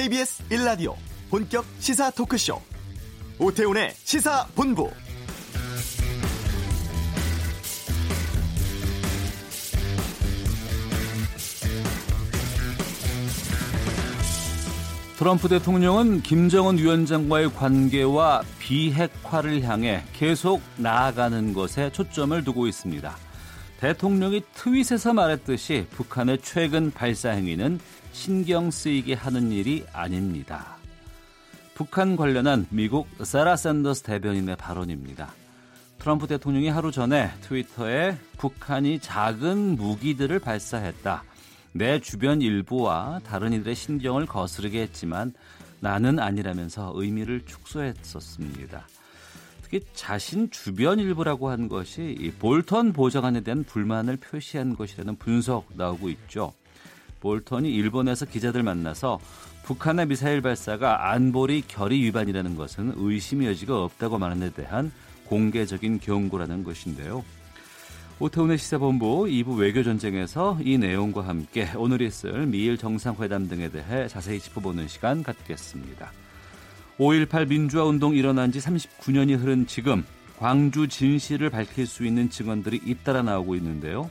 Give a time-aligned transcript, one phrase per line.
[0.00, 0.94] KBS 1라디오
[1.28, 2.58] 본격 시사 토크쇼
[3.38, 4.90] 오태훈의 시사본부
[15.18, 23.14] 트럼프 대통령은 김정은 위원장과의 관계와 비핵화를 향해 계속 나아가는 것에 초점을 두고 있습니다.
[23.80, 27.80] 대통령이 트윗에서 말했듯이 북한의 최근 발사 행위는
[28.12, 30.76] 신경 쓰이게 하는 일이 아닙니다.
[31.74, 35.32] 북한 관련한 미국 사라 샌더스 대변인의 발언입니다.
[35.98, 41.24] 트럼프 대통령이 하루 전에 트위터에 북한이 작은 무기들을 발사했다.
[41.72, 45.32] 내 주변 일부와 다른 이들의 신경을 거스르게 했지만
[45.80, 48.86] 나는 아니라면서 의미를 축소했었습니다.
[49.62, 56.52] 특히 자신 주변 일부라고 한 것이 볼턴 보좌관에 대한 불만을 표시한 것이라는 분석 나오고 있죠.
[57.20, 59.18] 볼턴이 일본에서 기자들 만나서
[59.64, 64.90] 북한의 미사일 발사가 안보리 결의 위반이라는 것은 의심의 여지가 없다고 말한 데 대한
[65.26, 67.24] 공개적인 경고라는 것인데요.
[68.18, 74.88] 오태훈의 시사본부 2부 외교전쟁에서 이 내용과 함께 오늘 있을 미일 정상회담 등에 대해 자세히 짚어보는
[74.88, 76.12] 시간 갖겠습니다.
[76.98, 80.04] 5.18 민주화 운동 일어난 지 39년이 흐른 지금
[80.38, 84.10] 광주 진실을 밝힐 수 있는 증언들이 잇따라 나오고 있는데요.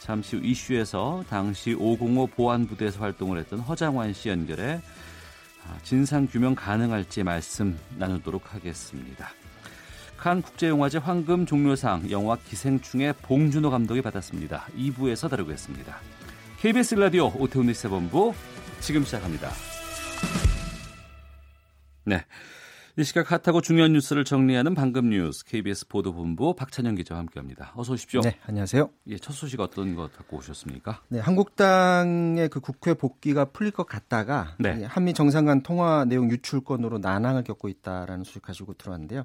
[0.00, 4.80] 잠시 후 이슈에서 당시 505 보안부대에서 활동을 했던 허장환 씨 연결해
[5.66, 9.30] 아, 진상 규명 가능할지 말씀 나누도록 하겠습니다.
[10.16, 14.66] 칸 국제영화제 황금 종려상 영화 기생충의 봉준호 감독이 받았습니다.
[14.76, 15.96] 2부에서 다루겠습니다.
[16.58, 18.34] KBS 라디오 오태훈의 세본부
[18.80, 19.50] 지금 시작합니다.
[22.04, 22.24] 네.
[23.00, 27.72] 이 시각 핫하고 중요한 뉴스를 정리하는 방금 뉴스 KBS 보도본부 박찬영 기자와 함께합니다.
[27.74, 28.20] 어서 오십시오.
[28.20, 28.90] 네, 안녕하세요.
[29.06, 31.00] 예, 첫 소식 어떤 것 갖고 오셨습니까?
[31.08, 34.84] 네, 한국당의 그 국회 복귀가 풀릴 것 같다가 네.
[34.84, 39.24] 한미 정상 간 통화 내용 유출건으로 난항을 겪고 있다라는 소식 가지고 들어왔는데요.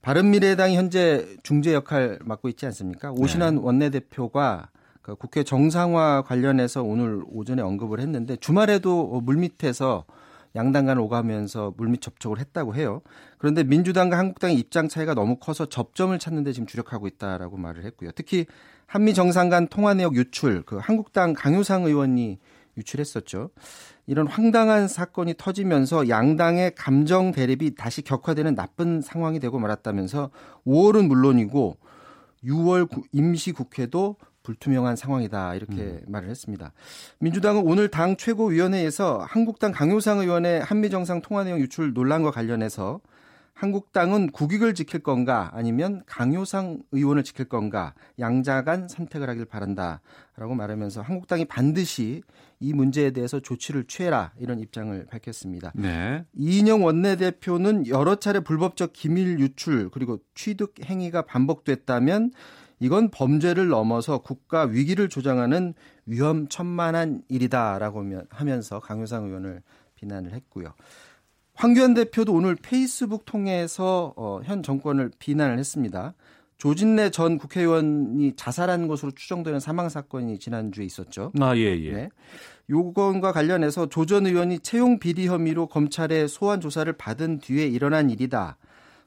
[0.00, 3.12] 바른미래당이 현재 중재 역할 맡고 있지 않습니까?
[3.12, 3.60] 오신환 네.
[3.62, 4.70] 원내대표가
[5.02, 10.06] 그 국회 정상화 관련해서 오늘 오전에 언급을 했는데 주말에도 물밑에서
[10.54, 13.00] 양당 간 오가면서 물밑 접촉을 했다고 해요.
[13.38, 18.10] 그런데 민주당과 한국당의 입장 차이가 너무 커서 접점을 찾는 데 지금 주력하고 있다라고 말을 했고요.
[18.14, 18.46] 특히
[18.86, 22.38] 한미 정상 간 통화 내역 유출, 그 한국당 강효상 의원이
[22.76, 23.50] 유출했었죠.
[24.06, 30.30] 이런 황당한 사건이 터지면서 양당의 감정 대립이 다시 격화되는 나쁜 상황이 되고 말았다면서
[30.66, 31.76] 5월은 물론이고
[32.44, 36.02] 6월 임시국회도 불투명한 상황이다 이렇게 음.
[36.06, 36.72] 말을 했습니다.
[37.18, 43.00] 민주당은 오늘 당 최고위원회에서 한국당 강효상 의원의 한미 정상 통화 내용 유출 논란과 관련해서
[43.54, 51.44] 한국당은 국익을 지킬 건가 아니면 강효상 의원을 지킬 건가 양자간 선택을 하길 바란다라고 말하면서 한국당이
[51.44, 52.22] 반드시
[52.58, 55.72] 이 문제에 대해서 조치를 취해라 이런 입장을 밝혔습니다.
[55.74, 56.24] 네.
[56.34, 62.32] 이인영 원내대표는 여러 차례 불법적 기밀 유출 그리고 취득 행위가 반복됐다면
[62.82, 65.72] 이건 범죄를 넘어서 국가 위기를 조장하는
[66.06, 69.62] 위험천만한 일이다라고 하면서 강효상 의원을
[69.94, 70.74] 비난을 했고요.
[71.54, 76.14] 황교안 대표도 오늘 페이스북 통해서 어, 현 정권을 비난을 했습니다.
[76.58, 81.30] 조진래 전 국회의원이 자살한 것으로 추정되는 사망 사건이 지난주에 있었죠.
[81.40, 81.92] 아, 예, 예.
[81.92, 82.08] 네.
[82.68, 88.56] 요건과 관련해서 조 전 의원이 채용 비리 혐의로 검찰의 소환 조사를 받은 뒤에 일어난 일이다.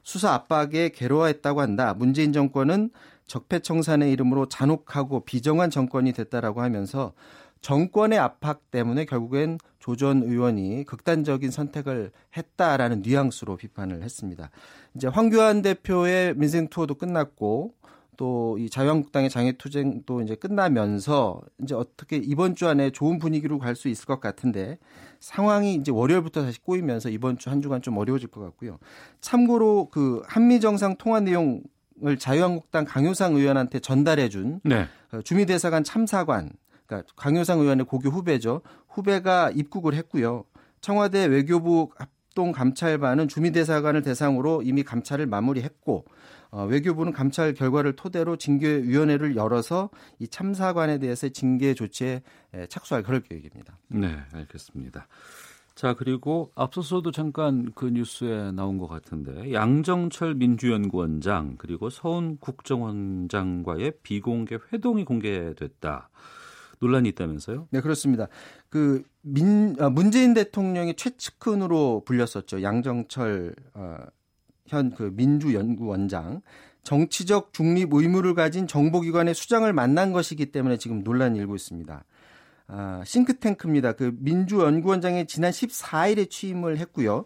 [0.02, 1.92] 수사 압박에 괴로워했다고 한다.
[1.92, 2.90] 문재인 정권은
[3.26, 7.12] 적폐청산의 이름으로 잔혹하고 비정한 정권이 됐다라고 하면서
[7.60, 14.50] 정권의 압박 때문에 결국엔 조전 의원이 극단적인 선택을 했다라는 뉘앙스로 비판을 했습니다.
[14.94, 17.74] 이제 황교안 대표의 민생 투어도 끝났고
[18.16, 23.88] 또 이 자유한국당의 장애투쟁도 이제 끝나면서 이제 어떻게 이번 주 안에 좋은 분위기로 갈 수
[23.88, 24.78] 있을 것 같은데
[25.20, 28.78] 상황이 이제 월요일부터 다시 꼬이면서 이번 주 한 주간 좀 어려워질 것 같고요.
[29.20, 31.62] 참고로 그 한미 정상 통화 내용
[32.04, 34.86] 을 자유한국당 강효상 의원한테 전달해준 네.
[35.12, 36.52] 어, 주미대사관 참사관,
[36.86, 38.60] 그러니까 강효상 의원의 고교 후배죠.
[38.88, 40.44] 후배가 입국을 했고요.
[40.82, 46.04] 청와대 외교부 합동 감찰반은 주미대사관을 대상으로 이미 감찰을 마무리했고
[46.50, 49.88] 어, 외교부는 감찰 결과를 토대로 징계위원회를 열어서
[50.18, 52.22] 이 참사관에 대해서 징계 조치에
[52.68, 53.78] 착수할 그럴 계획입니다.
[53.88, 55.08] 네, 알겠습니다.
[55.76, 64.56] 자, 그리고 앞서서도 잠깐 그 뉴스에 나온 것 같은데 양정철 민주연구원장 그리고 서훈 국정원장과의 비공개
[64.72, 66.08] 회동이 공개됐다.
[66.80, 67.68] 논란이 있다면서요?
[67.70, 68.28] 네, 그렇습니다.
[68.70, 72.62] 그 민, 아, 문재인 대통령의 최측근으로 불렸었죠.
[72.62, 73.96] 양정철 어,
[74.68, 76.40] 현그 민주연구원장.
[76.84, 82.04] 정치적 중립 의무를 가진 정보기관의 수장을 만난 것이기 때문에 지금 논란이 일고 있습니다.
[82.68, 83.92] 아, 싱크탱크입니다.
[83.92, 87.24] 그 민주연구원장에 지난 14일에 취임을 했고요.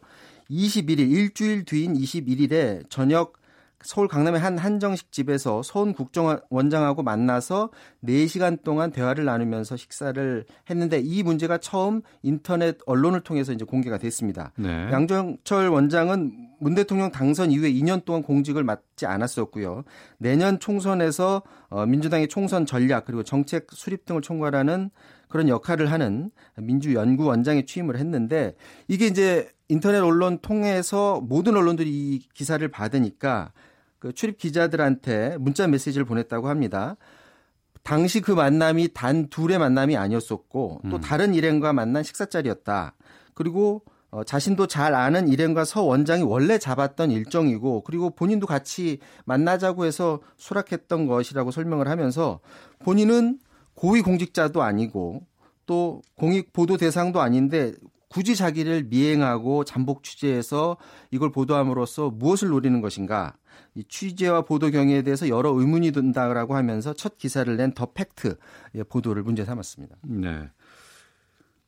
[0.51, 3.41] 21일 일주일 뒤인 21일에 저녁
[3.83, 7.71] 서울 강남의 한 한정식 집에서 서훈 국정원장하고 만나서
[8.05, 14.53] 4시간 동안 대화를 나누면서 식사를 했는데 이 문제가 처음 인터넷 언론을 통해서 이제 공개가 됐습니다.
[14.57, 14.69] 네.
[14.93, 19.85] 양정철 원장은 문 대통령 당선 이후에 2년 동안 공직을 맡지 않았었고요.
[20.19, 24.91] 내년 총선에서 어, 민주당의 총선 전략 그리고 정책 수립 등을 총괄하는
[25.31, 28.55] 그런 역할을 하는 민주연구원장에 취임을 했는데
[28.89, 33.53] 이게 이제 인터넷 언론 통해서 모든 언론들이 이 기사를 받으니까
[33.99, 36.97] 그 출입 기자들한테 문자 메시지를 보냈다고 합니다.
[37.83, 41.01] 당시 그 만남이 단 둘의 만남이 아니었었고 또 음.
[41.01, 42.95] 다른 일행과 만난 식사 자리였다.
[43.35, 49.85] 그리고 어, 자신도 잘 아는 일행과 서 원장이 원래 잡았던 일정이고 그리고 본인도 같이 만나자고
[49.85, 52.41] 해서 수락했던 것이라고 설명을 하면서
[52.81, 53.39] 본인은
[53.81, 55.27] 고위 공직자도 아니고
[55.65, 57.73] 또 공익 보도 대상도 아닌데
[58.11, 60.77] 굳이 자기를 미행하고 잠복 취재해서
[61.11, 63.37] 이걸 보도함으로써 무엇을 노리는 것인가?
[63.75, 68.37] 이 취재와 보도 경위에 대해서 여러 의문이 든다라고 하면서 첫 기사를 낸 더 팩트
[68.91, 69.97] 보도를 문제 삼았습니다.
[70.03, 70.51] 네.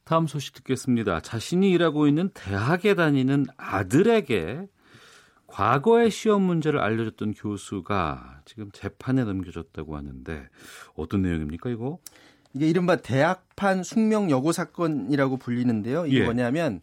[0.05, 1.21] 다음 소식 듣겠습니다.
[1.21, 4.69] 자신이 일하고 있는 대학에 다니는 아들에게
[5.53, 10.49] 과거의 시험 문제를 알려줬던 교수가 지금 재판에 넘겨졌다고 하는데
[10.95, 11.99] 어떤 내용입니까 이거?
[12.55, 16.07] 이게 이른바 대학판 숙명 여고 사건이라고 불리는데요.
[16.07, 16.25] 이게 예.
[16.25, 16.81] 뭐냐면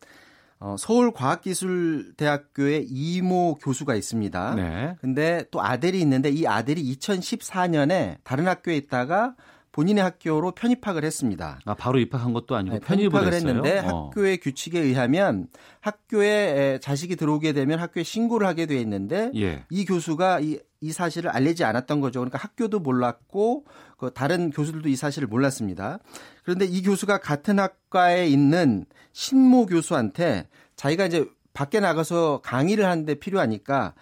[0.59, 4.55] 어, 서울과학기술대학교에 이모 교수가 있습니다.
[4.55, 4.95] 네.
[5.01, 9.35] 근데 또 아들이 있는데 이 아들이 2014년에 다른 학교에 있다가
[9.79, 11.59] 본인의 학교로 편입학을 했습니다.
[11.63, 14.07] 아 바로 입학한 것도 아니고 네, 편입을 했는데 어.
[14.07, 15.47] 학교의 규칙에 의하면
[15.79, 19.63] 학교에 자식이 들어오게 되면 학교에 신고를 하게 돼 있는데 예.
[19.69, 22.19] 이 교수가 이, 이 사실을 알리지 않았던 거죠.
[22.19, 23.63] 그러니까 학교도 몰랐고
[23.97, 25.99] 그 다른 교수들도 이 사실을 몰랐습니다.
[26.43, 33.93] 그런데 이 교수가 같은 학과에 있는 신모 교수한테 자기가 이제 밖에 나가서 강의를 하는데 필요하니까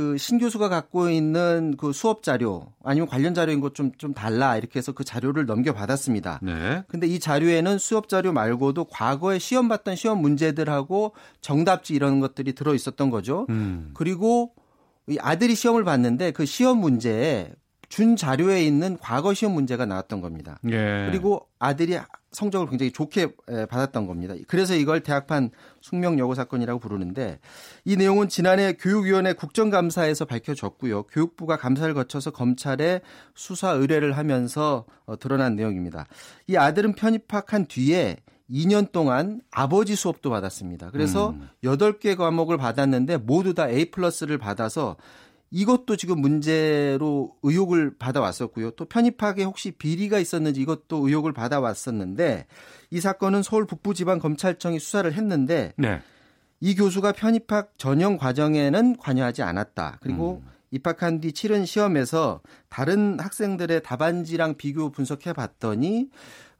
[0.00, 4.56] 그 신 교수가 갖고 있는 그 수업 자료 아니면 관련 자료인 것 좀 좀 달라
[4.56, 6.40] 이렇게 해서 그 자료를 넘겨받았습니다.
[6.42, 6.82] 네.
[6.88, 12.74] 근데 이 자료에는 수업 자료 말고도 과거에 시험 봤던 시험 문제들하고 정답지 이런 것들이 들어
[12.74, 13.46] 있었던 거죠.
[13.50, 13.90] 음.
[13.94, 14.52] 그리고
[15.08, 17.52] 이 아들이 시험을 봤는데 그 시험 문제에
[17.88, 20.58] 준 자료에 있는 과거 시험 문제가 나왔던 겁니다.
[20.70, 21.08] 예.
[21.10, 21.98] 그리고 아들이
[22.32, 23.34] 성적을 굉장히 좋게
[23.68, 24.34] 받았던 겁니다.
[24.46, 25.50] 그래서 이걸 대학판
[25.80, 27.40] 숙명 여고 사건이라고 부르는데
[27.84, 31.04] 이 내용은 지난해 교육위원회 국정감사에서 밝혀졌고요.
[31.04, 33.00] 교육부가 감사를 거쳐서 검찰에
[33.34, 36.06] 수사 의뢰를 하면서 어, 드러난 내용입니다.
[36.46, 38.18] 이 아들은 편입학한 뒤에
[38.50, 40.90] 2년 동안 아버지 수업도 받았습니다.
[40.90, 41.48] 그래서 음.
[41.62, 44.96] 8개 과목을 받았는데 모두 다 A 플러스를 받아서
[45.50, 48.72] 이것도 지금 문제로 의혹을 받아왔었고요.
[48.72, 52.46] 또 편입학에 혹시 비리가 있었는지 이것도 의혹을 받아왔었는데
[52.90, 56.00] 이 사건은 서울 북부지방검찰청이 수사를 했는데 네.
[56.60, 59.98] 이 교수가 편입학 전형 과정에는 관여하지 않았다.
[60.00, 60.50] 그리고 음.
[60.70, 66.10] 입학한 뒤 치른 시험에서 다른 학생들의 답안지랑 비교 분석해 봤더니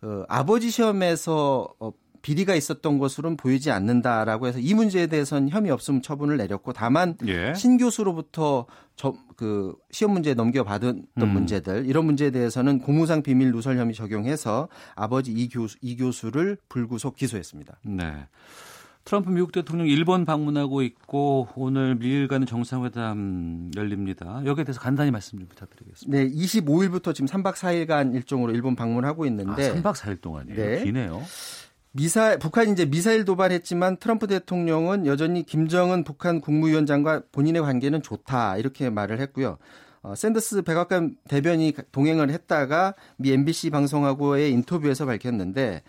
[0.02, 1.92] 어, 아버지 시험에서 어,
[2.22, 7.54] 비리가 있었던 것으로는 보이지 않는다라고 해서 이 문제에 대해서는 혐의 없음 처분을 내렸고 다만 예.
[7.54, 11.28] 신 교수로부터 저, 그 시험 문제 넘겨받은 음.
[11.28, 17.16] 문제들 이런 문제에 대해서는 공무상 비밀 누설 혐의 적용해서 아버지 이 교수 이 교수를 불구속
[17.16, 17.78] 기소했습니다.
[17.84, 18.26] 네.
[19.04, 24.42] 트럼프 미국 대통령 일본 방문하고 있고 오늘 미일 간의 정상회담 열립니다.
[24.44, 26.16] 여기에 대해서 간단히 말씀 좀 부탁드리겠습니다.
[26.16, 30.54] 네, 25일부터 지금 3박 4일간 일정으로 일본 방문하고 있는데 아, 3박 4일 동안이요.
[30.54, 30.84] 네.
[30.84, 31.22] 기네요.
[31.92, 38.90] 미사 북한이 이제 미사일 도발했지만 트럼프 대통령은 여전히 김정은 북한 국무위원장과 본인의 관계는 좋다 이렇게
[38.90, 39.58] 말을 했고요.
[40.02, 45.82] 어, 샌더스 백악관 대변이 동행을 했다가 미 MBC 방송하고의 인터뷰에서 밝혔는데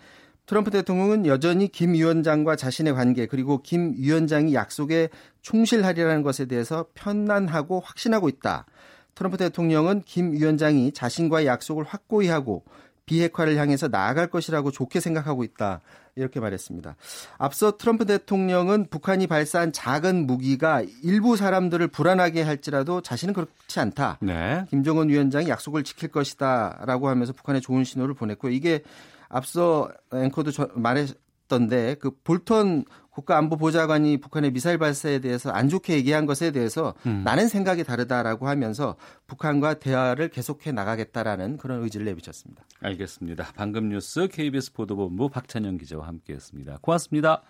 [0.46, 5.08] 트럼프 대통령은 여전히 김 위원장과 자신의 관계 그리고 김 위원장이 약속에
[5.42, 8.66] 충실하리라는 것에 대해서 편안하고 확신하고 있다.
[9.14, 12.64] 트럼프 대통령은 김 위원장이 자신과의 약속을 확고히 하고
[13.12, 15.82] 비핵화를 향해서 나아갈 것이라고 좋게 생각하고 있다.
[16.16, 16.96] 이렇게 말했습니다.
[17.36, 24.18] 앞서 트럼프 대통령은 북한이 발사한 작은 무기가 일부 사람들을 불안하게 할지라도 자신은 그렇지 않다.
[24.22, 24.64] 네.
[24.70, 28.82] 김정은 위원장이 약속을 지킬 것이다라고 하면서 북한에 좋은 신호를 보냈고 이게
[29.28, 31.06] 앞서 앵커도 말
[31.52, 37.22] 했던데 그 볼턴 국가안보보좌관이 북한의 미사일 발사에 대해서 안 좋게 얘기한 것에 대해서 음.
[37.24, 42.64] 나는 생각이 다르다라고 하면서 북한과 대화를 계속해 나가겠다라는 그런 의지를 내비쳤습니다.
[42.80, 43.48] 알겠습니다.
[43.54, 46.78] 방금 뉴스 KBS 보도본부 박찬영 기자와 함께했습니다.
[46.80, 47.42] 고맙습니다.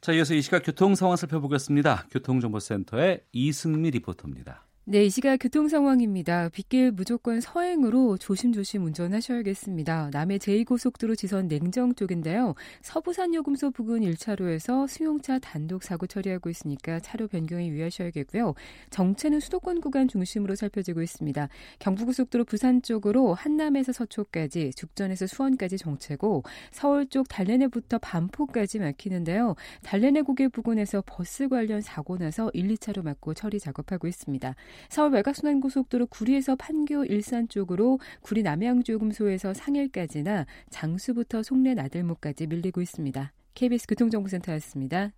[0.00, 2.06] 자, 이어서 이 시각 교통 상황 살펴보겠습니다.
[2.10, 4.67] 교통정보센터의 이승미 리포터입니다.
[4.90, 6.48] 네, 이 시각 교통 상황입니다.
[6.48, 10.08] 빗길 무조건 서행으로 조심조심 운전하셔야겠습니다.
[10.14, 12.54] 남해 제2고속도로 지선 냉정 쪽인데요.
[12.80, 18.54] 서부산 요금소 부근 1차로에서 승용차 단독 사고 처리하고 있으니까 차로 변경에 유의하셔야겠고요.
[18.88, 21.50] 정체는 수도권 구간 중심으로 살펴지고 있습니다.
[21.80, 29.54] 경부고속도로 부산 쪽으로 한남에서 서초까지, 죽전에서 수원까지 정체고 서울 쪽 달래내부터 반포까지 막히는데요.
[29.82, 34.54] 달래내 고개 부근에서 버스 관련 사고 나서 1, 2차로 막고 처리 작업하고 있습니다.
[34.88, 43.32] 서울 외곽순환고속도로 구리에서 판교 일산 쪽으로 구리 남양주요금소에서 상일까지나 장수부터 송내 나들목까지 밀리고 있습니다.
[43.54, 45.12] KBS 교통정보센터였습니다.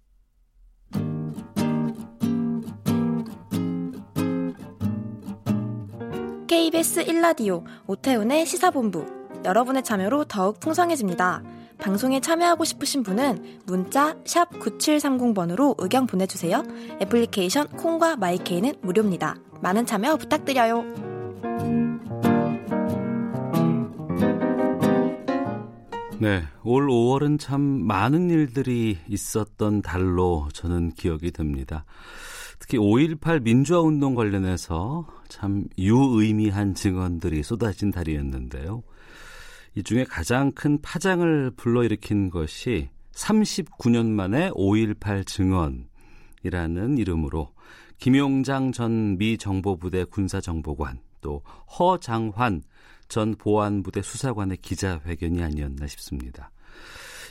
[6.47, 11.43] KBS 1라디오 오태훈의 시사본부 여러분의 참여로 더욱 풍성해집니다.
[11.79, 16.63] 방송에 참여하고 싶으신 분은 문자 9730번으로 의견 보내주세요.
[17.01, 19.37] 애플리케이션 콩과 마이케이는 무료입니다.
[19.63, 20.85] 많은 참여 부탁드려요.
[26.19, 31.87] 네, 올 5월은 참 많은 일들이 있었던 달로 저는 기억이 됩니다.
[32.59, 38.83] 특히 5.18 민주화운동 관련해서 참 유의미한 증언들이 쏟아진 달이었는데요.
[39.77, 47.51] 이 중에 가장 큰 파장을 불러일으킨 것이 39년 만에 5.18 증언이라는 이름으로
[48.01, 51.43] 김용장 전 미 정보부대 군사정보관 또
[51.79, 52.63] 허장환
[53.09, 56.51] 전 보안부대 수사관의 기자회견이 아니었나 싶습니다.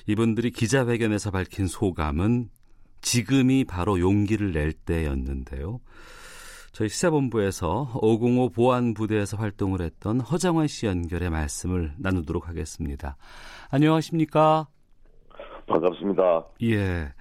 [0.06, 2.50] 이분들이 기자회견에서 밝힌 소감은
[3.02, 5.80] 지금이 바로 용기를 낼 때였는데요.
[6.72, 13.18] 저희 시사본부에서 505 보안부대에서 활동을 했던 허장환 씨 연결의 말씀을 나누도록 하겠습니다.
[13.72, 14.68] 안녕하십니까?
[15.68, 16.46] 반갑습니다.
[16.64, 17.12] 예.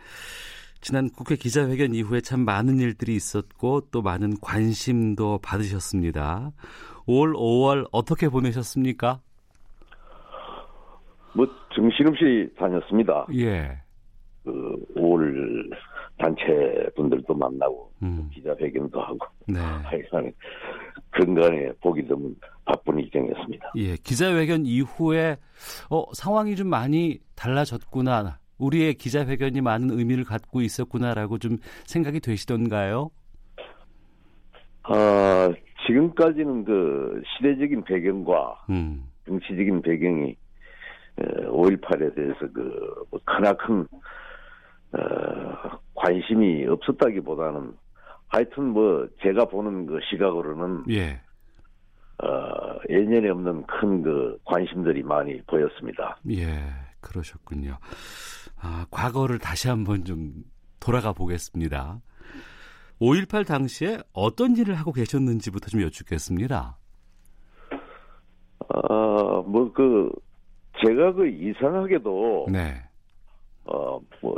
[0.81, 6.53] 지난 국회 기자회견 이후에 참 많은 일들이 있었고 또 많은 관심도 받으셨습니다.
[7.07, 9.21] 올 5월 어떻게 보내셨습니까?
[11.35, 13.27] 뭐 정신없이 다녔습니다.
[13.35, 13.81] 예.
[14.45, 15.71] 그올
[16.19, 18.29] 단체 분들도 만나고 음.
[18.33, 19.59] 기자회견도 하고 네.
[19.61, 20.33] 하여간
[21.11, 23.73] 근간에 보기 드문 바쁜 일정이었습니다.
[23.77, 25.37] 예, 기자회견 이후에
[25.91, 28.39] 어 상황이 좀 많이 달라졌구나.
[28.59, 33.11] 우리의 기자회견이 많은 의미를 갖고 있었구나라고 좀 생각이 되시던가요?
[34.85, 35.53] 아,
[35.87, 39.05] 지금까지는 그 시대적인 배경과 음.
[39.27, 40.37] 정치적인 배경이
[41.19, 43.87] 5.18에 대해서 그뭐 크나큰
[44.93, 47.73] 어, 관심이 없었다기보다는
[48.29, 51.21] 하여튼 뭐 제가 보는 그 시각으로는 예.
[52.23, 56.19] 어, 예년에 없는 큰 그 관심들이 많이 보였습니다.
[56.31, 56.47] 예,
[57.01, 57.77] 그러셨군요.
[58.61, 60.33] 아, 과거를 다시 한번 좀
[60.81, 62.01] 돌아가 보겠습니다.
[63.01, 66.77] 5.18 당시에 어떤 일을 하고 계셨는지부터 좀 여쭙겠습니다.
[68.69, 70.11] 아, 뭐, 그,
[70.85, 72.47] 제가 그 이상하게도.
[72.51, 72.83] 네.
[73.65, 74.35] 어, 뭐,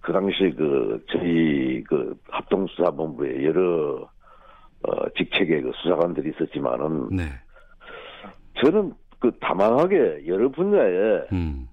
[0.00, 4.08] 그 당시 그, 저희 그 합동수사본부에 여러,
[4.82, 7.08] 어, 직책의 그 수사관들이 있었지만은.
[7.16, 7.24] 네.
[8.62, 11.28] 저는 그 다망하게 여러 분야에.
[11.32, 11.68] 음.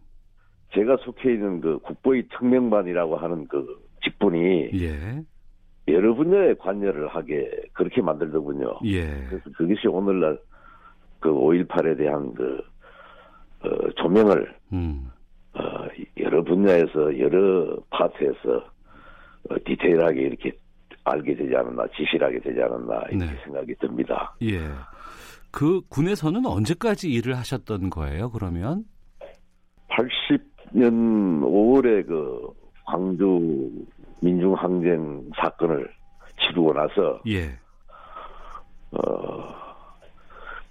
[0.74, 3.66] 제가 속해 있는 그 국보의 특명반이라고 하는 그
[4.04, 5.24] 직분이 예.
[5.88, 8.80] 여러 분야에 관여를 하게 그렇게 만들더군요.
[8.86, 9.08] 예.
[9.30, 10.40] 그래서 그것이 오늘날
[11.20, 12.62] 그 5.18에 대한 그
[13.62, 15.10] 어, 조명을 음.
[15.54, 15.62] 어,
[16.18, 18.64] 여러 분야에서 여러 파트에서
[19.50, 20.52] 어, 디테일하게 이렇게
[21.04, 23.40] 알게 되지 않았나 지실하게 되지 않았나 이렇게 네.
[23.44, 24.36] 생각이 듭니다.
[24.44, 24.60] 예.
[25.52, 28.30] 그 군에서는 언제까지 일을 하셨던 거예요?
[28.30, 28.84] 그러면
[29.88, 32.48] 80년 5월에 그
[32.86, 33.72] 광주
[34.22, 35.90] 민중항쟁 사건을
[36.40, 37.58] 치르고 나서 예.
[38.92, 39.56] 어,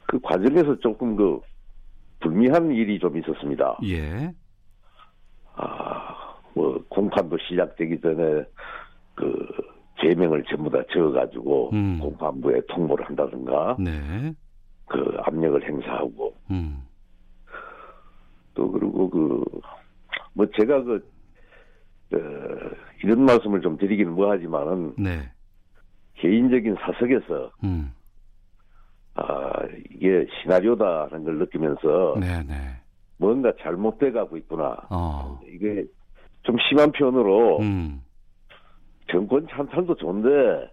[0.06, 1.40] 그 과정에서 조금 그
[2.20, 3.78] 불미한 일이 좀 있었습니다.
[3.84, 4.32] 예.
[5.54, 8.44] 아, 뭐 공판도 시작되기 전에
[9.14, 9.46] 그
[10.00, 11.98] 제명을 전부 다 적어가지고 음.
[12.00, 14.32] 공판부에 통보를 한다든가 네.
[14.86, 16.82] 그 압력을 행사하고 음.
[18.58, 19.44] 또 그리고 그
[20.38, 21.04] 뭐 제가 그
[22.14, 22.18] 어,
[23.02, 25.28] 이런 말씀을 좀 드리기는 뭐하지만은 네.
[26.14, 27.92] 개인적인 사석에서 음.
[29.14, 29.50] 아
[29.90, 32.54] 이게 시나리오다 하는 걸 느끼면서 네, 네.
[33.16, 34.76] 뭔가 잘못돼 가고 있구나.
[34.90, 35.40] 어.
[35.44, 35.84] 이게
[36.42, 38.00] 좀 심한 표현으로 음.
[39.10, 40.70] 정권 찬탈도 좋은데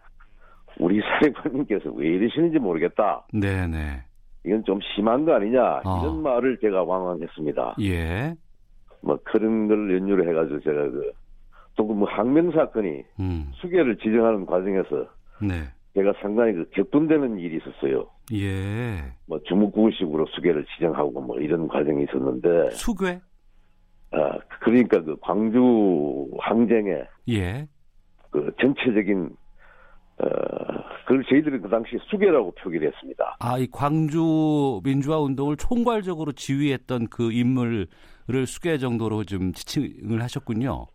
[0.77, 3.25] 우리 사회관님께서 왜 이러시는지 모르겠다.
[3.34, 4.04] 네, 네.
[4.45, 6.01] 이건 좀 심한 거 아니냐 어.
[6.01, 7.75] 이런 말을 제가 왕왕했습니다.
[7.81, 8.35] 예.
[9.01, 10.89] 뭐 그런 걸 연유를 해가지고 제가
[11.75, 13.51] 그또그뭐 항명 사건이 음.
[13.55, 15.07] 수계를 지정하는 과정에서
[15.41, 15.63] 네.
[15.95, 18.07] 제가 상당히 그 격분되는 일이 있었어요.
[18.33, 19.13] 예.
[19.27, 22.71] 뭐 주무구식으로 수계를 지정하고 뭐 이런 과정이 있었는데.
[22.71, 23.19] 수괴?
[24.11, 27.67] 아 그러니까 그 광주 항쟁에 예.
[28.29, 29.29] 그 전체적인
[30.19, 30.27] 어
[31.05, 33.38] 그걸 저희들이 그 당시 수계라고 표기를 했습니다.
[33.39, 37.88] 아, 이 광주 민주화 운동을 총괄적으로 지휘했던 그 인물을
[38.47, 40.88] 수계 정도로 좀 지칭을 하셨군요.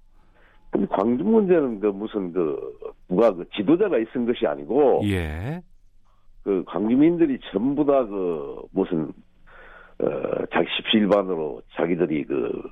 [0.70, 2.58] 근데 광주 문제는 그 무슨 그
[3.08, 5.60] 누가 그 지도자가 있은 것이 아니고 예.
[6.44, 9.12] 그 광주민들이 전부 다 그 무슨
[9.98, 12.62] 어 자기 십시일반으로 자기들이 그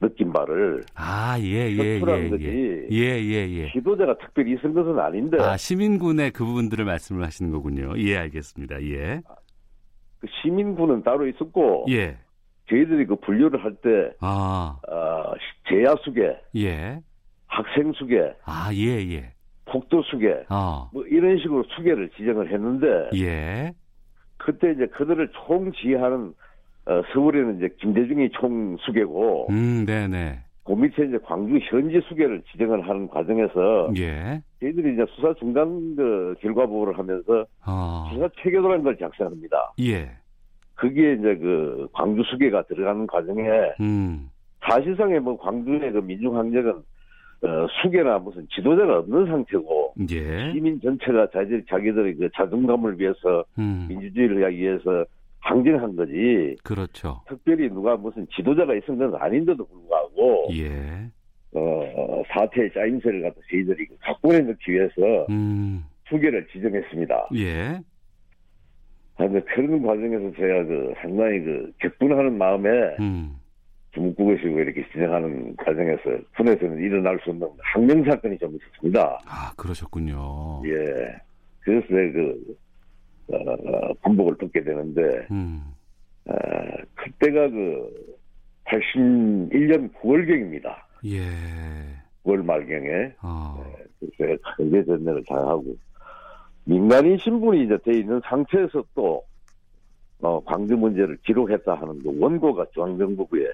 [0.00, 2.44] 느낀 바를 아, 예, 예, 표출한 예, 거지.
[2.44, 2.86] 예.
[2.90, 3.72] 예, 예, 예.
[3.72, 7.94] 지도자가 특별히 있은 것은 아닌데 아, 시민군의 그 부분들을 말씀을 하시는 거군요.
[7.98, 8.82] 예, 알겠습니다.
[8.82, 9.22] 예.
[10.20, 12.16] 그 시민군은 따로 있었고 예.
[12.68, 15.32] 저희들이 그 분류를 할 때 아, 어,
[15.68, 17.00] 제야수계, 예.
[17.46, 19.32] 학생수계, 아, 예, 예.
[19.66, 20.90] 폭도수계 어.
[20.92, 22.86] 뭐 이런 식으로 수계를 지정을 했는데
[23.18, 23.72] 예.
[24.36, 26.34] 그때 이제 그들을 총지휘하는
[26.86, 30.38] 어, 서울에는 이제 김대중이 총수계고 음, 네, 네.
[30.64, 34.40] 그 밑에 이제 광주 현지 수계를 지정을 하는 과정에서 예.
[34.60, 38.08] 저희들이 이제 수사 중단 그 결과 보고를 하면서 어.
[38.12, 39.74] 수사 체계도라는 걸 작성합니다.
[39.80, 40.10] 예.
[40.74, 43.42] 그게 이제 그 광주 수계가 들어가는 과정에
[43.80, 44.28] 음.
[44.60, 46.82] 사실상의 뭐 광주의 그 민중 항쟁은
[47.42, 50.52] 어, 수계나 무슨 지도자가 없는 상태고 예.
[50.52, 53.86] 시민 전체가 자기들 자기들의 그 자존감을 위해서 음.
[53.88, 55.04] 민주주의를 위해서
[55.46, 56.56] 항쟁한 거지.
[56.64, 57.22] 그렇죠.
[57.28, 61.10] 특별히 누가 무슨 지도자가 있은 건 아닌데도 불구하고 예.
[61.52, 65.84] 어, 사태의 짜임새를 갖다 저희들이 그 각본에 넣기 위해서 음.
[66.08, 67.28] 수계를 지정했습니다.
[67.36, 67.80] 예.
[69.16, 72.68] 그런데 그런 과정에서 제가 그 상당히 그 격분하는 마음에
[73.00, 73.36] 음.
[73.94, 76.02] 중국국어식으로 이렇게 지정하는 과정에서
[76.36, 79.20] 군에서는 일어날 수 없는 항명 사건이 좀 있었습니다.
[79.24, 80.62] 아, 그러셨군요.
[80.66, 81.16] 예.
[81.60, 82.56] 그래서 그
[83.28, 85.62] 어, 반복을 듣게 되는데 음.
[86.26, 86.34] 어,
[86.94, 88.16] 그때가 그
[88.64, 90.74] 81년 9월경입니다.
[91.06, 91.22] 예.
[92.24, 93.64] 9월 말경에 어.
[94.16, 95.76] 그래서 강제 전례를 장하고
[96.64, 99.22] 민간인 신분이 이제 돼 있는 상태에서 또
[100.20, 103.46] 어, 광주 문제를 기록했다 하는 그 원고가 중앙정보부에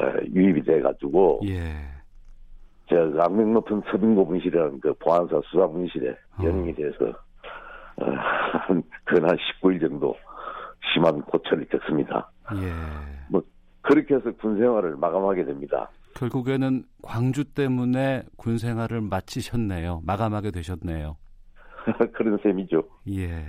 [0.00, 1.60] 어, 유입이 돼가지고 예.
[2.88, 6.44] 제가 악명 높은 서빙고분실이라는 그 보안사 수사분실에 어.
[6.44, 7.12] 연행이 돼서
[7.96, 8.04] 어,
[8.66, 10.14] 한 근한 19일 정도
[10.92, 12.30] 심한 고초를 겪습니다.
[12.56, 13.24] 예.
[13.84, 15.90] 그렇게 해서 군 생활을 마감하게 됩니다.
[16.14, 20.00] 결국에는 광주 때문에 군 생활을 마치셨네요.
[20.04, 21.16] 마감하게 되셨네요.
[22.14, 22.82] 그런 셈이죠.
[23.10, 23.44] 예.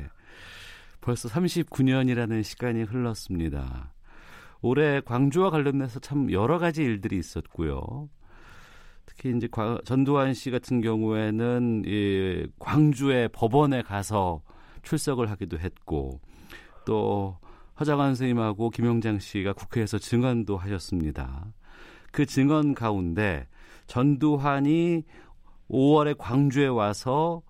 [1.00, 3.94] 벌써 39년이라는 시간이 흘렀습니다.
[4.62, 8.10] 올해 광주와 관련해서 참 여러 가지 일들이 있었고요.
[9.06, 14.42] 특히 이제 과- 전두환 씨 같은 경우에는 이 광주의 법원에 가서
[14.84, 16.20] 출석을 하기도 했고
[16.86, 17.38] 또
[17.80, 21.46] 허장한 선생님하고 김영장 씨가 국회에서 증언도 하셨습니다.
[22.12, 23.48] 그 증언 가운데
[23.88, 25.04] 전두환이
[25.70, 27.42] 5월에 광주에 와서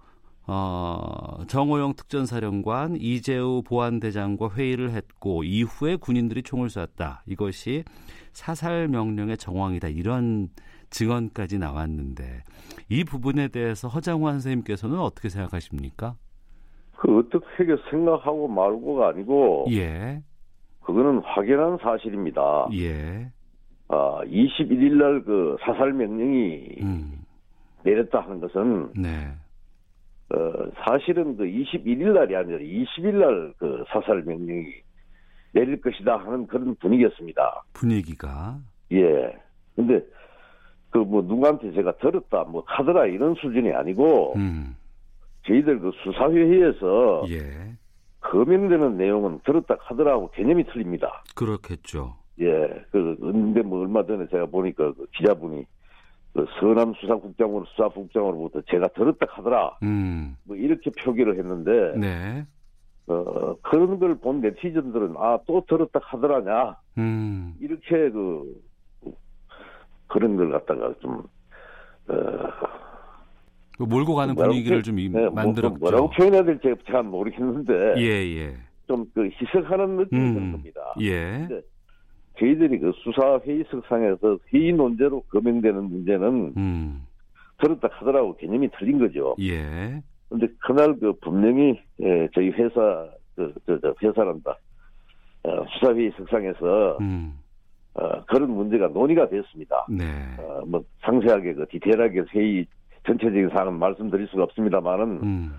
[0.48, 7.24] 어, 정호영 특전사령관, 이재우 보안대장과 회의를 했고 이후에 군인들이 총을 쐈다.
[7.26, 7.84] 이것이
[8.32, 9.88] 사살 명령의 정황이다.
[9.88, 10.50] 이런
[10.90, 12.44] 증언까지 나왔는데
[12.90, 16.16] 이 부분에 대해서 허장환 선생님께서는 어떻게 생각하십니까?
[16.98, 20.22] 그 어떻게 생각하고 말고가 아니고 예,
[20.84, 22.68] 그거는 확연한 사실입니다.
[22.74, 23.32] 예,
[23.90, 27.20] 아, 21일 날 그 사살 명령이 음,
[27.84, 29.28] 내렸다 하는 것은 네,
[30.34, 34.68] 어, 사실은 그 21일 날이 아니라 20일 날 그 사살 명령이
[35.54, 37.64] 내릴 것이다 하는 그런 분위기였습니다.
[37.74, 38.60] 분위기가
[38.92, 39.34] 예.
[39.76, 40.02] 근데
[40.96, 44.76] 그 뭐 누구한테 제가 들었다 뭐 하더라 이런 수준이 아니고 음,
[45.46, 47.76] 저희들 그 수사회의에서 예,
[48.22, 51.24] 거명되는 내용은 들었다 하더라고 개념이 틀립니다.
[51.36, 52.16] 그렇겠죠.
[52.40, 52.68] 예.
[52.92, 55.66] 그 근데 뭐 얼마 전에 제가 보니까 그 기자분이
[56.34, 59.78] 그 서남 수사국장으로 수사국장으로부터 제가 들었다 하더라.
[59.84, 62.46] 음, 뭐 이렇게 표기를 했는데 네,
[63.08, 66.78] 어, 그런 걸 본 네티즌들은 아 또 들었다 하더라냐?
[66.98, 68.44] 음, 이렇게 그
[70.08, 71.24] 그런 걸 갖다가 좀
[72.08, 72.16] 어,
[73.78, 75.76] 그 몰고 가는 뭐라고 분위기를 표- 좀 이- 네, 뭐, 만들었죠.
[75.80, 78.04] 뭐라고 표현해야 될지 잘 모르겠는데 예,
[78.38, 78.56] 예,
[78.88, 80.82] 좀그 희석하는 느낌이 음, 겁니다.
[81.02, 81.62] 예, 네.
[82.40, 87.02] 저희들이 그 수사 회의석상에서 회의 논제로 거명되는 문제는 음,
[87.60, 89.36] 들었다 하더라고 개념이 틀린 거죠.
[89.42, 94.58] 예, 근데 그날 그 분명히 예, 저희 회사 그, 저, 저 회사란다
[95.44, 97.38] 어, 수사회의 석상에서 음,
[97.96, 99.86] 어, 그런 문제가 논의가 됐습니다.
[99.90, 100.06] 네,
[100.38, 102.66] 어, 뭐 상세하게 그 디테일하게 회의
[103.06, 105.54] 전체적인 사항은 말씀드릴 수가 없습니다만은 음,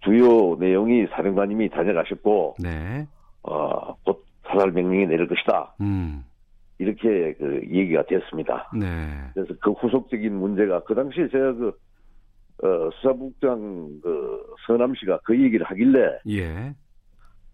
[0.00, 3.06] 주요 내용이 사령관님이 다녀가셨고, 네.
[3.42, 5.74] 어, 곧 사살 명령이 내릴 것이다.
[5.80, 6.24] 음.
[6.78, 8.70] 이렇게 그 얘기가 됐습니다.
[8.74, 8.86] 네.
[9.34, 11.68] 그래서 그 후속적인 문제가 그 당시에 제가 그
[12.62, 16.74] 어, 수사국장 그 서남 씨가 그 얘기를 하길래 예.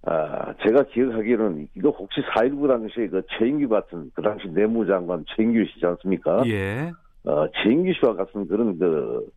[0.02, 5.85] 아, 제가 기억하기로는 이거 혹시 4.19 당시에 그 최인규 같은 그 당시 내무장관 최인규 씨지
[5.87, 6.46] 않습니까?
[6.46, 6.92] 예.
[7.24, 9.28] 어, 최인규 씨와 같은 그런 그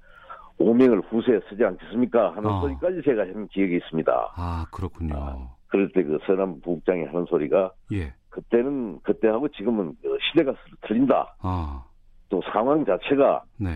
[0.60, 2.36] 오명을 후세에 쓰지 않겠습니까?
[2.36, 2.62] 하는 어.
[2.62, 4.34] 소리까지 제가 한 기억이 있습니다.
[4.36, 5.16] 아, 그렇군요.
[5.18, 5.56] 아.
[5.70, 8.14] 그럴 때 그 서남 부국장이 하는 소리가 예.
[8.30, 11.36] 그때는 그때하고 지금은 그 시대가 틀린다.
[11.42, 11.84] 아.
[12.30, 13.70] 또 상황 자체가 네.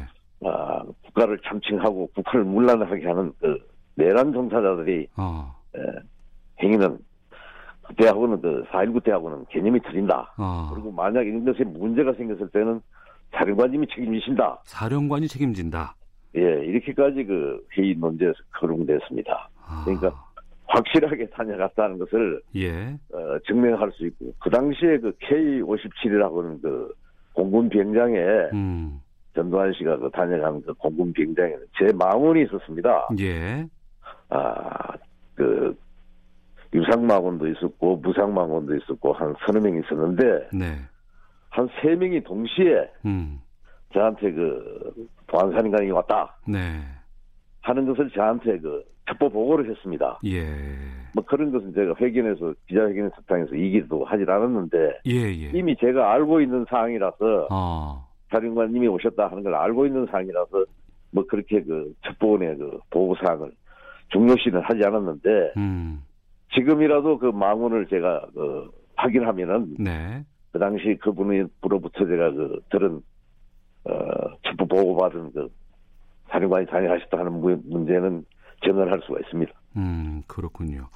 [0.45, 3.57] 아, 국가를 참칭하고 국가를 문란하게 하는 그
[3.95, 5.55] 내란 종사자들이 어.
[5.75, 5.79] 에,
[6.61, 6.97] 행위는
[7.83, 10.33] 그때하고는 그 4.19 때하고는 개념이 틀린다.
[10.37, 10.69] 어.
[10.73, 12.81] 그리고 만약 이런 것에 문제가 생겼을 때는
[13.31, 14.61] 사령관님이 책임지신다.
[14.65, 15.95] 사령관이 책임진다.
[16.35, 19.49] 예, 이렇게까지 그 회의 논제에서 거론됐습니다.
[19.65, 19.83] 아.
[19.85, 20.13] 그러니까
[20.67, 22.97] 확실하게 다녀갔다는 것을 예.
[23.13, 26.93] 어, 증명할 수 있고 그 당시에 그 K57이라고는 그
[27.33, 28.17] 공군 비행장에
[28.53, 28.99] 음.
[29.35, 33.09] 전두환 씨가 그 다녀간 그 공군 비행장에는 제 망원이 있었습니다.
[33.19, 33.67] 예.
[34.29, 34.93] 아,
[35.35, 35.75] 그
[36.73, 40.77] 유상망원도 있었고 무상망원도 있었고 한 서너 명 있었는데 네.
[41.49, 43.39] 한 세 명이 동시에 음.
[43.93, 46.57] 저한테 그 보안사령관이 왔다 네.
[47.61, 50.19] 하는 것을 저한테 그 첩보 보고를 했습니다.
[50.25, 50.41] 예.
[51.13, 55.51] 뭐 그런 것은 제가 회견에서 기자회견 석상에서 얘기도 하질 않았는데 예, 예.
[55.53, 58.07] 이미 제가 알고 있는 사항이라서 어.
[58.31, 60.65] 사령관님이 오셨다 하는 걸 알고 있는 사항이라서
[61.11, 63.51] 뭐 그렇게 그 첩보원의 그 보고 사항을
[64.09, 66.01] 중요시는 하지 않았는데 음.
[66.55, 70.23] 지금이라도 그 망원을 제가 그 확인하면은 네.
[70.51, 73.01] 그 당시 그분으로부터 제가 그 들은
[73.85, 73.91] 어
[74.45, 75.49] 첩보 보고 받은 그
[76.29, 78.23] 사령관이 다녀가셨다 하는 무- 문제는
[78.63, 79.51] 전언할 수가 있습니다.
[79.77, 80.89] 음, 그렇군요.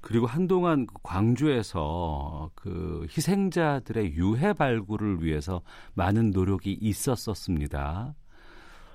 [0.00, 5.60] 그리고 한동안 그 광주에서 그 희생자들의 유해 발굴을 위해서
[5.94, 8.14] 많은 노력이 있었었습니다.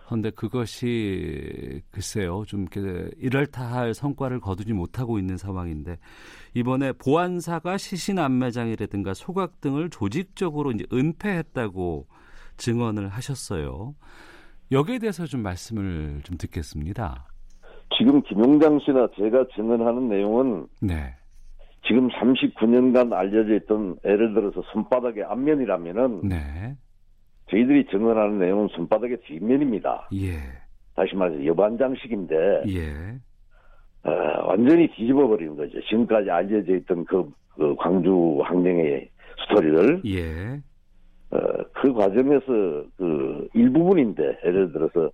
[0.05, 5.97] 그런데 그것이 글쎄요, 좀 이렇게 이럴다할 성과를 거두지 못하고 있는 상황인데
[6.53, 12.05] 이번에 보안사가 시신 안매장이라든가 소각 등을 조직적으로 이제 은폐했다고
[12.57, 13.95] 증언을 하셨어요.
[14.71, 17.27] 여기에 대해서 좀 말씀을 좀 듣겠습니다.
[17.97, 21.15] 지금 김용장 씨나 제가 증언하는 내용은 네.
[21.87, 26.75] 지금 39년간 알려져 있던 예를 들어서 손바닥의 앞면이라면은 네.
[27.49, 30.10] 저희들이 증언하는 내용은 손바닥의 뒷면입니다.
[30.13, 30.38] 예.
[30.95, 34.10] 다시 말해서 여반장식인데 예.
[34.10, 35.79] 어, 완전히 뒤집어 버리는 거죠.
[35.81, 39.10] 지금까지 알려져 있던 그, 그 광주 항쟁의
[39.43, 40.62] 스토리를 예.
[41.31, 41.39] 어,
[41.73, 42.45] 그 과정에서
[42.97, 45.12] 그 일부분인데 예를 들어서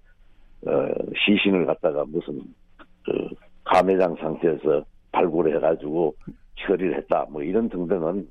[0.67, 0.87] 어,
[1.25, 2.41] 시신을 갖다가 무슨
[3.03, 3.29] 그
[3.63, 6.15] 감회장 상태에서 발굴해 가지고
[6.59, 8.27] 처리를 했다 뭐 이런 등등은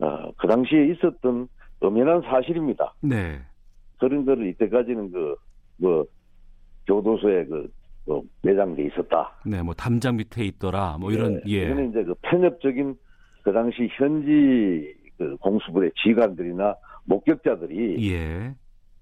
[0.00, 1.48] 어, 그 당시에 있었던
[1.88, 2.94] 엄연한 사실입니다.
[3.02, 3.40] 네.
[3.98, 5.36] 그런 거를 이때까지는 그
[5.78, 6.04] 뭐
[6.86, 7.70] 교도소에 그,
[8.04, 9.32] 그 매장돼 있었다.
[9.44, 10.98] 네, 뭐 담장 밑에 있더라.
[10.98, 11.64] 뭐 이런 네, 예.
[11.66, 12.96] 이거는 이제 그 편협적인
[13.42, 16.74] 그 당시 현지 그 공수부의 지휘관들이나
[17.04, 18.54] 목격자들이 예.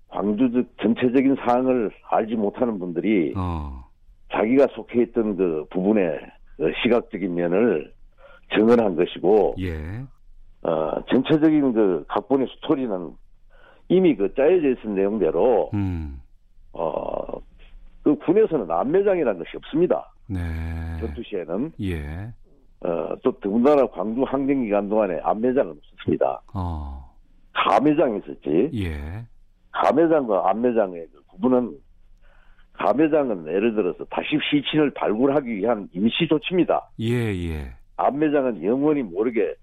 [0.09, 3.85] 광주 즉 전체적인 사항을 알지 못하는 분들이 어.
[4.33, 6.21] 자기가 속해 있던 그 부분의
[6.57, 7.93] 그 시각적인 면을
[8.55, 10.05] 증언한 것이고 예.
[10.67, 13.13] 어, 전체적인 그 각본의 스토리는
[13.89, 16.21] 이미 그 짜여져 있은 내용대로 음.
[16.73, 17.41] 어,
[18.03, 20.13] 그 군에서는 안매장이라는 것이 없습니다.
[20.29, 20.41] 네.
[20.99, 22.33] 전투 시에는 예.
[22.81, 26.43] 어, 또 더군다나 광주 항쟁 기간 동안에 안매장은 없었습니다.
[26.55, 27.15] 어.
[27.53, 28.71] 감매장이 있었지.
[28.75, 29.25] 예.
[29.71, 31.77] 감매장과 안매장의 그 구분은
[32.73, 36.91] 감매장은 예를 들어서 다시 시신을 발굴하기 위한 임시 조치입니다.
[37.01, 37.73] 예, 예.
[37.97, 39.55] 안매장은 영원히 모르게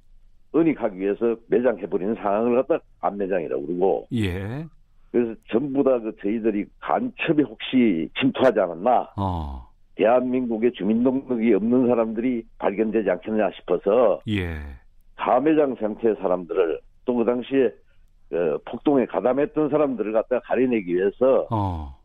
[0.56, 4.66] 은닉하기 위해서 매장해버리는 상황을 갖다 안매장이라고 그러고 예.
[5.12, 9.68] 그래서 전부 다 그 저희들이 간첩에 혹시 침투하지 않았나 어.
[9.96, 14.58] 대한민국의 주민등록이 없는 사람들이 발견되지 않겠냐 싶어서 예.
[15.16, 17.66] 감회장 상태의 사람들을 또 그 당시에
[18.34, 21.96] 어, 폭동에 가담했던 사람들을 갖다 가려내기 위해서 어.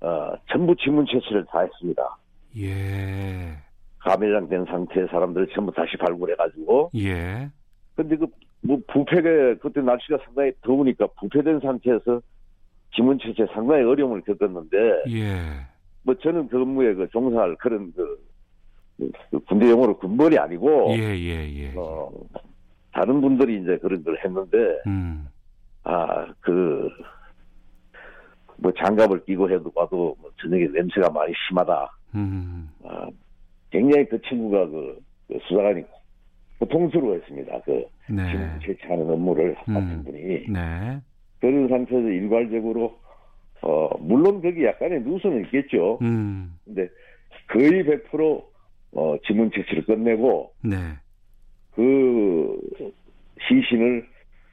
[0.00, 2.16] 어, 전부 지문 채취를 다 했습니다.
[2.58, 3.56] 예.
[3.98, 7.50] 감회장 된 상태의 사람들을 전부 다시 발굴해가지고 예.
[7.96, 8.26] 근데 그
[8.62, 12.20] 뭐 부패가 그때 날씨가 상당히 더우니까 부패된 상태에서
[12.94, 15.36] 지문 채취에 상당히 어려움을 겪었는데 예.
[16.02, 18.22] 뭐 저는 근무에 그 종사할 그런 그,
[19.30, 21.72] 그 군대 용어로 군벌이 아니고 예, 예, 예.
[21.76, 22.10] 어,
[22.92, 24.56] 다른 분들이 이제 그런 걸 했는데
[24.86, 25.28] 음.
[25.84, 26.88] 아 그
[28.58, 32.70] 뭐 장갑을 끼고 해도 봐도 뭐 저녁에 냄새가 많이 심하다 음.
[32.80, 33.06] 어,
[33.70, 35.82] 굉장히 그 친구가 그, 그 수사관이
[36.58, 37.60] 고통스러워했습니다.
[37.62, 38.30] 그 네.
[38.30, 40.04] 지문 채취하는 업무를 맡은 음.
[40.04, 41.00] 분이 네.
[41.40, 42.98] 그런 상태에서 일괄적으로
[43.62, 45.98] 어 물론 거기 약간의 누수는 있겠죠.
[46.02, 46.54] 음.
[46.64, 46.88] 근데
[47.48, 48.44] 거의 100%
[48.92, 50.76] 어, 지문 채취를 끝내고 네.
[51.74, 52.58] 그
[53.46, 54.06] 시신을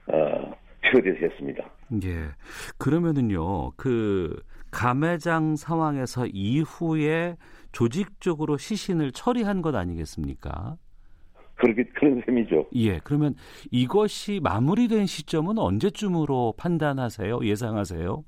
[0.07, 0.53] 어,
[0.91, 1.63] 처리했습니다.
[2.03, 2.29] 예.
[2.77, 7.37] 그러면은요, 그 감회장 상황에서 이후에
[7.71, 10.77] 조직적으로 시신을 처리한 것 아니겠습니까?
[11.63, 12.67] 그렇게 그런 셈이죠.
[12.75, 12.99] 예.
[13.03, 13.35] 그러면
[13.71, 17.39] 이것이 마무리된 시점은 언제쯤으로 판단하세요?
[17.43, 18.23] 예상하세요?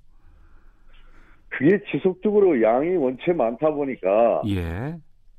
[1.50, 4.95] 그게 지속적으로 양이 원체 많다 보니까 예.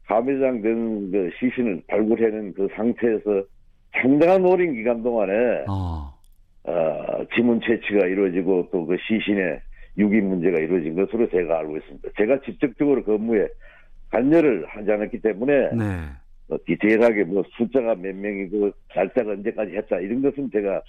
[0.07, 3.43] 감회장 된 그 시신을 발굴해낸 그 상태에서
[4.01, 5.33] 상당한 오랜 기간 동안에
[5.69, 6.15] 어.
[6.65, 9.61] 어, 지문 채취가 이루어지고 또 그 시신의
[9.99, 12.09] 유기 문제가 이루어진 것으로 제가 알고 있습니다.
[12.19, 13.49] 제가 직접적으로 그 업무에
[14.11, 15.85] 관여를 하지 않았기 때문에 네.
[16.49, 20.83] 뭐 디테일하게 뭐 숫자가 몇 명이고 날짜가 언제까지 했다 이런 것은 제가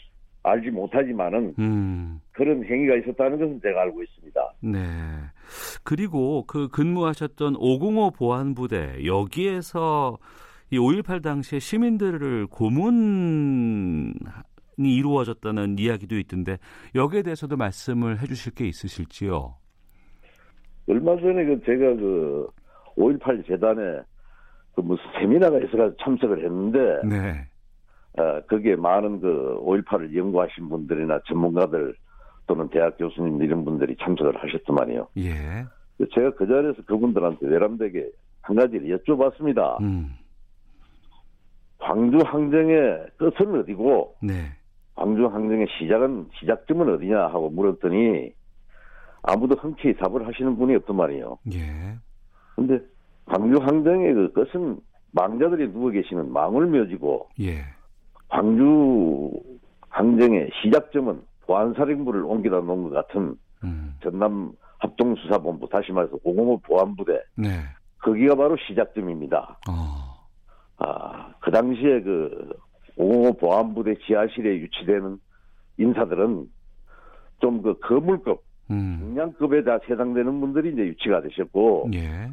[0.43, 2.19] 알지 못하지만은 음.
[2.31, 4.53] 그런 행위가 있었다는 것은 제가 알고 있습니다.
[4.61, 4.79] 네.
[5.83, 10.17] 그리고 그 근무하셨던 505 보안부대 여기에서
[10.69, 14.13] 이 5.18 당시에 시민들을 고문이
[14.77, 16.57] 이루어졌다는 이야기도 있던데
[16.93, 19.55] 여기에 대해서도 말씀을 해주실 게 있으실지요?
[20.87, 22.47] 얼마 전에 그 제가 그
[22.97, 23.81] 5.18 재단에
[24.77, 27.47] 그 무슨 세미나가 있어서 참석을 했는데 네.
[28.21, 31.95] 어, 거기에 많은 그 5.18을 연구하신 분들이나 전문가들
[32.45, 35.07] 또는 대학 교수님 이런 분들이 참석을 하셨더만요.
[35.17, 35.65] 예.
[36.13, 38.07] 제가 그 자리에서 그분들한테 외람되게
[38.43, 39.81] 한 가지를 여쭤봤습니다.
[39.81, 40.11] 음.
[41.79, 44.51] 광주 항쟁의 끝은 어디고, 네.
[44.93, 48.31] 광주 항쟁의 시작은 시작점은 어디냐 하고 물었더니
[49.23, 51.39] 아무도 흔쾌히 답을 하시는 분이 없단 말이에요.
[51.53, 51.95] 예.
[52.55, 52.79] 근데
[53.27, 54.79] 광주 항쟁의 그 끝은
[55.11, 57.61] 망자들이 누워 계시는 망울묘지고, 예.
[58.29, 59.31] 광주
[59.89, 63.93] 항쟁의 시작점은 보안사령부를 옮기다 놓은 것 같은 음.
[64.03, 67.47] 전남 합동수사본부 다시 말해서 공공업 보안부대 네.
[67.99, 69.59] 거기가 바로 시작점입니다.
[69.69, 70.17] 어.
[70.77, 72.53] 아, 그 당시에 그
[72.95, 75.19] 공공업 보안부대 지하실에 유치되는
[75.77, 76.47] 인사들은
[77.39, 78.97] 좀 그 거물급 음.
[78.99, 82.29] 중량급에 다 해당되는 분들이 이제 유치가 되셨고 예.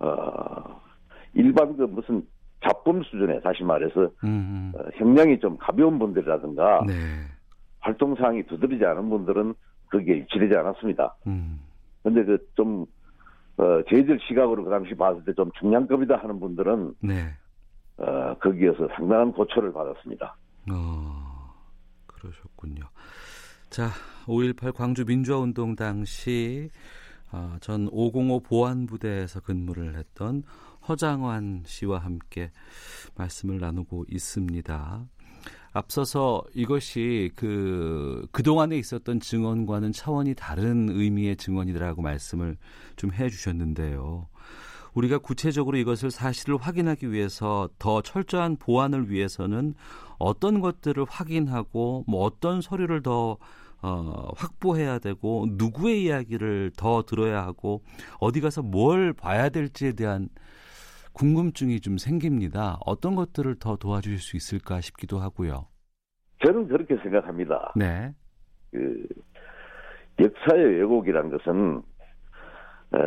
[0.00, 0.80] 어,
[1.34, 2.26] 일반 그 무슨
[2.62, 4.72] 잡범 수준에 다시 말해서 음.
[4.74, 6.94] 어, 형량이 좀 가벼운 분들이라든가 네.
[7.80, 9.54] 활동 사항이 두드리지 않은 분들은
[9.90, 11.14] 거기에 유치되지 않았습니다.
[11.26, 11.60] 음.
[12.02, 12.86] 근데 그좀
[13.56, 17.28] 어, 저희들 시각으로 그 당시 봤을 때 좀 중량급이다 하는 분들은 네.
[17.98, 20.36] 어, 거기에서 상당한 고초를 받았습니다.
[20.70, 21.54] 어,
[22.06, 22.84] 그러셨군요.
[23.70, 23.88] 자,
[24.26, 26.70] 5.18 광주 민주화운동 당시
[27.30, 30.42] 어, 전505 보안부대에서 근무를 했던
[30.88, 32.50] 허장환 씨와 함께
[33.16, 35.06] 말씀을 나누고 있습니다.
[35.72, 42.56] 앞서서 이것이 그, 그동안에 있었던 증언과는 차원이 다른 의미의 증언이라고 말씀을
[42.96, 44.28] 좀 해 주셨는데요.
[44.94, 49.74] 우리가 구체적으로 이것을 사실을 확인하기 위해서 더 철저한 보안을 위해서는
[50.18, 53.36] 어떤 것들을 확인하고 뭐 어떤 서류를 더
[53.82, 57.82] 어, 확보해야 되고 누구의 이야기를 더 들어야 하고
[58.20, 60.28] 어디 가서 뭘 봐야 될지에 대한
[61.12, 62.78] 궁금증이 좀 생깁니다.
[62.84, 65.66] 어떤 것들을 더 도와주실 수 있을까 싶기도 하고요.
[66.44, 67.72] 저는 그렇게 생각합니다.
[67.76, 68.14] 네.
[68.70, 69.06] 그
[70.20, 71.82] 역사의 왜곡이란 것은
[72.92, 72.98] 어,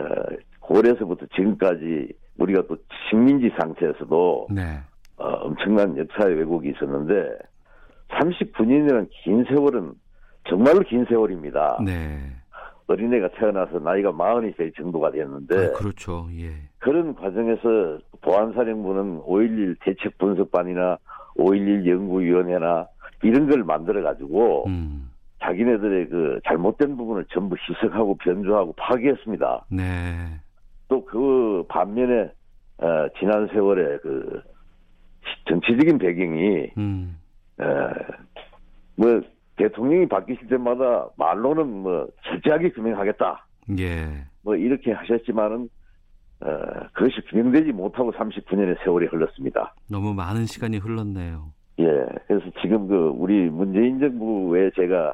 [0.60, 2.78] 고려에서부터 지금까지 우리가 또
[3.10, 4.80] 식민지 상태에서도 네.
[5.18, 7.38] 어, 엄청난 역사의 왜곡이 있었는데
[8.10, 9.94] 39년이라는 긴 세월은
[10.48, 11.80] 정말로 긴 세월입니다.
[11.86, 12.20] 네.
[12.88, 15.56] 어린애가 태어나서 나이가 마흔이 될 정도가 됐는데.
[15.56, 16.28] 아, 그렇죠.
[16.34, 16.52] 예.
[16.80, 20.98] 그런 과정에서 보안사령부는 5.11 대책 분석반이나
[21.38, 22.88] 5.11 연구위원회나
[23.24, 25.10] 이런 걸 만들어 가지고, 음.
[25.42, 29.66] 자기네들의 그 잘못된 부분을 전부 희석하고 변조하고 파괴했습니다.
[29.72, 29.84] 네.
[30.88, 32.30] 또 그 반면에,
[32.80, 34.42] 어, 지난 세월에 그
[35.48, 37.18] 정치적인 배경이, 음.
[37.60, 37.64] 에,
[38.96, 39.22] 뭐,
[39.62, 43.46] 대통령이 바뀌실 때마다 말로는 뭐 철저하게 규명하겠다.
[43.80, 44.26] 예.
[44.44, 45.70] 뭐 이렇게 하셨지만은
[46.42, 46.48] 어,
[46.94, 49.76] 그것이 규명되지 못하고 39년의 세월이 흘렀습니다.
[49.90, 51.54] 너무 많은 시간이 흘렀네요.
[51.80, 51.86] 예.
[52.28, 55.14] 그래서 지금 그 우리 문재인 정부에 제가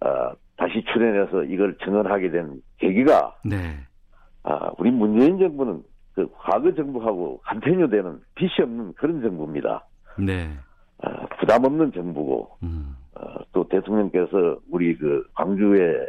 [0.00, 3.76] 어, 다시 출연해서 이걸 증언하게 된 계기가 네.
[4.44, 5.82] 아, 우리 문재인 정부는
[6.14, 9.84] 그 과거 정부하고 간편유되는 빛이 없는 그런 정부입니다.
[10.18, 10.50] 네.
[11.02, 12.96] 아, 부담 없는 정부고 음.
[13.18, 16.08] 어, 또 대통령께서 우리 그 광주의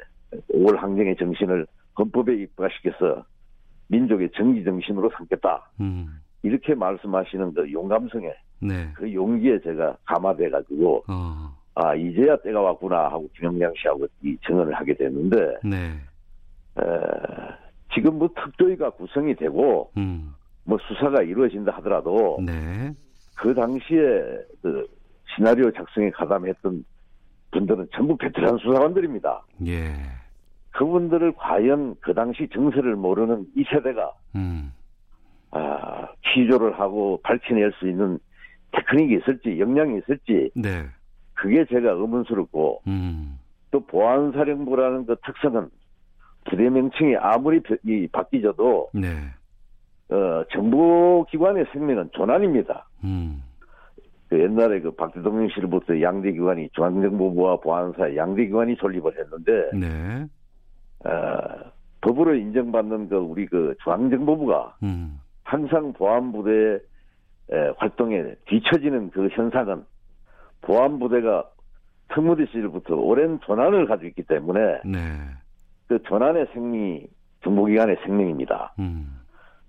[0.51, 1.65] 5월 항쟁의 정신을
[1.97, 3.25] 헌법에 입각시켜서
[3.87, 5.71] 민족의 정기 정신으로 삼겠다.
[5.81, 6.21] 음.
[6.43, 8.91] 이렇게 말씀하시는 그 용감성에 네.
[8.93, 11.57] 그 용기에 제가 감화돼 가지고 어.
[11.75, 15.77] 아 이제야 때가 왔구나 하고 김영량 씨하고 이 증언을 하게 됐는데 네.
[16.77, 16.81] 에,
[17.93, 20.33] 지금 뭐 특조위가 구성이 되고 음.
[20.63, 22.93] 뭐 수사가 이루어진다 하더라도 네.
[23.35, 23.97] 그 당시에
[24.61, 24.87] 그
[25.35, 26.83] 시나리오 작성에 가담했던
[27.51, 29.43] 분들은 전부 베테랑 수사관들입니다.
[29.67, 29.93] 예.
[30.71, 34.71] 그분들을 과연 그 당시 정세를 모르는 이 세대가 음.
[35.51, 38.19] 아, 취조를 하고 밝혀낼 수 있는
[38.71, 40.85] 테크닉이 있을지 역량이 있을지 네.
[41.33, 43.39] 그게 제가 의문스럽고 음.
[43.71, 45.69] 또 보안사령부라는 그 특성은
[46.45, 47.61] 부대 명칭이 아무리
[48.11, 49.09] 바뀌져도 네.
[50.09, 52.87] 어, 정보기관의 생명은 조난입니다.
[53.03, 53.43] 음.
[54.29, 60.27] 그 옛날에 그 박 대통령 시절부터 양대 기관이 중앙정보부와 보안사의 양대 기관이 설립을 했는데 네.
[61.09, 65.19] 어, 법으로 인정받는 그 우리 그 중앙정보부가 음.
[65.43, 66.79] 항상 보안부대의
[67.77, 69.83] 활동에 뒤처지는 그 현상은
[70.61, 71.45] 보안부대가
[72.13, 74.97] 특무대 시절부터 오랜 전환을 가지고 있기 때문에 네.
[75.87, 77.07] 그 전환의 생명이
[77.43, 78.73] 정보기관의 생명입니다.
[78.77, 79.19] 음.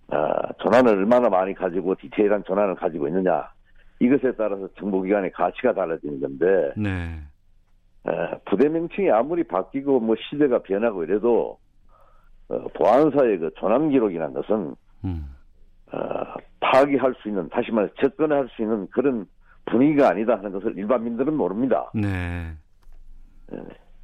[0.09, 0.17] 어,
[0.63, 3.49] 전환을 얼마나 많이 가지고 디테일한 전환을 가지고 있느냐
[4.01, 7.21] 이것에 따라서 정보기관의 가치가 달라지는 건데 네.
[8.05, 11.59] 어, 부대 명칭이 아무리 바뀌고 뭐 시대가 변하고 이래도
[12.49, 15.37] 어, 보안사의 그 전환 기록이라는 것은 음.
[15.93, 15.99] 어,
[16.61, 19.27] 파악할 수 있는 다시 말해 접근할 수 있는 그런
[19.67, 21.91] 분위기가 아니다 하는 것을 일반민들은 모릅니다.
[21.95, 22.53] 네.
[23.53, 23.59] 네.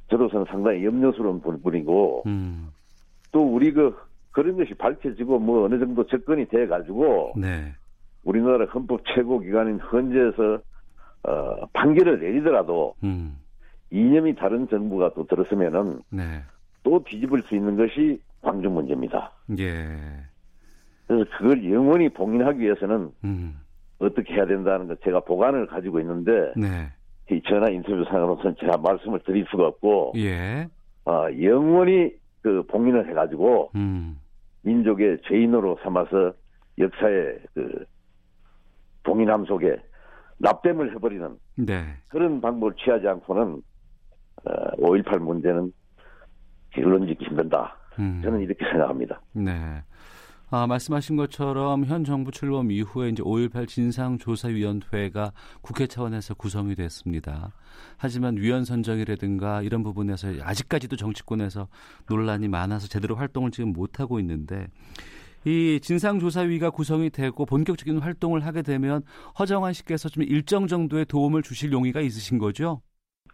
[0.09, 2.69] 저로서는 상당히 염려스러운 부분이고 음.
[3.31, 3.97] 또 우리 그
[4.31, 7.73] 그런 것이 밝혀지고 뭐 어느 정도 접근이 돼 가지고 네.
[8.27, 10.59] 우리나라 헌법 최고 기관인 헌재에서
[11.23, 13.37] 어, 판결을 내리더라도 음.
[13.89, 16.43] 이념이 다른 정부가 또 들었으면은 네.
[16.83, 19.31] 또 뒤집을 수 있는 것이 광주 문제입니다.
[19.57, 19.97] 예.
[21.07, 23.59] 그래서 그걸 영원히 봉인하기 위해서는 음.
[23.99, 26.91] 어떻게 해야 된다는 것 제가 보관을 가지고 있는데 네.
[27.31, 30.67] 이 전화 인터뷰 상으로서는 제가 말씀을 드릴 수가 없고 예.
[31.05, 32.11] 어, 영원히
[32.41, 34.19] 그 봉인을 해가지고 음.
[34.63, 36.33] 민족의 죄인으로 삼아서
[36.77, 37.85] 역사의 그
[39.07, 39.77] 봉인함 속에
[40.39, 41.85] 납땜을 해버리는 네.
[42.09, 43.61] 그런 방법을 취하지 않고는
[44.43, 45.71] 어, 5.18 문제는
[46.71, 47.75] 결론 짓기 힘든다.
[47.99, 48.21] 음.
[48.23, 49.19] 저는 이렇게 생각합니다.
[49.33, 49.81] 네.
[50.49, 57.51] 아, 말씀하신 것처럼 현 정부 출범 이후에 이제 5.18 진상조사위원회가 국회 차원에서 구성이 됐습니다.
[57.97, 61.67] 하지만 위원 선정이라든가 이런 부분에서 아직까지도 정치권에서
[62.09, 64.67] 논란이 많아서 제대로 활동을 지금 못하고 있는데
[65.45, 69.01] 이 진상조사위가 구성이 되고 본격적인 활동을 하게 되면
[69.39, 72.81] 허정환 씨께서 좀 일정 정도의 도움을 주실 용의가 있으신 거죠?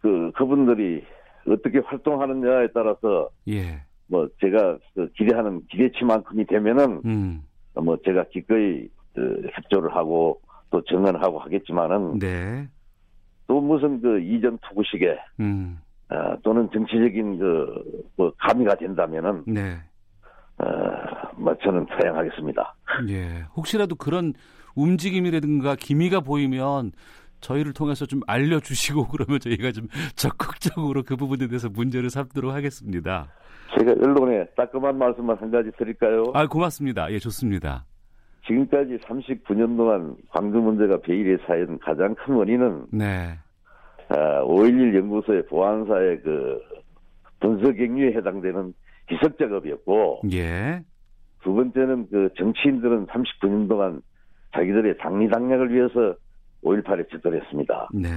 [0.01, 1.03] 그, 그분들이
[1.47, 3.81] 어떻게 활동하느냐에 따라서 예.
[4.07, 7.41] 뭐 제가 그 기대하는 기대치만큼이 되면은 음.
[7.75, 10.39] 뭐 제가 기꺼이 그 협조를 하고
[10.69, 12.67] 또 증언하고 하겠지만은 네.
[13.47, 15.79] 또 무슨 그 이전 투구식에 음.
[16.09, 19.77] 어, 또는 정치적인 그 뭐 가미가 된다면은 네.
[20.57, 21.12] 어, 뭐
[21.63, 22.75] 저는 사양하겠습니다.
[23.09, 23.45] 예.
[23.55, 24.33] 혹시라도 그런
[24.75, 26.91] 움직임이라든가 기미가 보이면
[27.41, 33.27] 저희를 통해서 좀 알려주시고 그러면 저희가 좀 적극적으로 그 부분에 대해서 문제를 삼도록 하겠습니다.
[33.77, 36.31] 제가 언론에 따끔한 말씀만 한 가지 드릴까요?
[36.33, 37.11] 아, 고맙습니다.
[37.11, 37.85] 예, 좋습니다.
[38.45, 43.37] 지금까지 39년 동안 광주 문제가 베일에 쌓인 가장 큰 원인은 네.
[44.09, 46.59] 아, 5.11 연구소의 보안사의 그
[47.39, 48.73] 분석 격리에 해당되는
[49.09, 50.83] 희석 작업이었고 예.
[51.43, 54.01] 두 번째는 그 정치인들은 39년 동안
[54.53, 56.15] 자기들의 당리당략을 위해서
[56.63, 57.89] 5.18에 집결했습니다.
[57.93, 58.09] 네.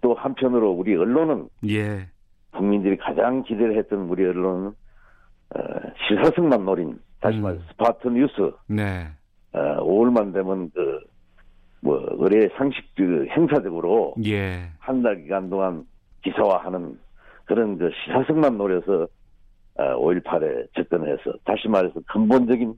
[0.00, 2.06] 또 한편으로 우리 언론은 예.
[2.52, 5.60] 국민들이 가장 기대를 했던 우리 언론은 어,
[6.08, 7.42] 시사성만 노린 다시 음.
[7.42, 8.52] 말해 스폿 뉴스.
[8.66, 9.08] 네.
[9.52, 11.10] 어, 5월만 되면 그
[11.82, 14.68] 뭐 의례 상식 그 행사적으로 예.
[14.78, 15.84] 한 달 기간 동안
[16.22, 16.98] 기사화하는
[17.46, 19.06] 그런 그 시사성만 노려서 어,
[19.76, 22.74] 5.18에 접근해서 다시 말해서 근본적인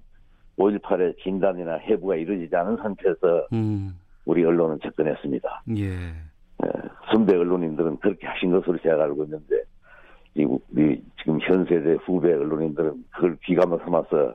[0.59, 3.99] 5.18의 진단이나 해부가 이루어지지 않은 상태에서 음.
[4.25, 5.63] 우리 언론은 접근했습니다.
[5.79, 5.89] 예.
[7.11, 9.63] 선배 언론인들은 그렇게 하신 것으로 제가 알고 있는데
[10.37, 14.35] 우리 지금 현 세대 후배 언론인들은 그걸 귀감을 삼아서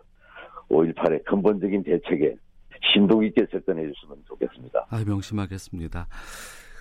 [0.69, 2.36] 5.18의 근본적인 대책에
[2.93, 4.88] 신동 있게 접근해 주시면 좋겠습니다.
[4.89, 6.07] 아, 명심하겠습니다.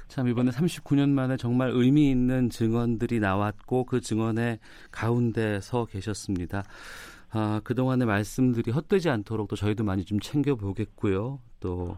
[0.09, 4.59] 참 이번에 39년 만에 정말 의미 있는 증언들이 나왔고 그 증언의
[4.91, 6.63] 가운데 서 계셨습니다.
[7.31, 11.41] 아, 그동안의 말씀들이 헛되지 않도록 또 저희도 많이 좀 챙겨보겠고요.
[11.61, 11.97] 또